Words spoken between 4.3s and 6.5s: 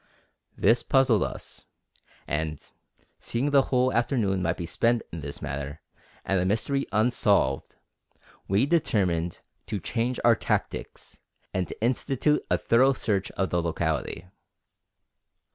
might be spent in this manner and the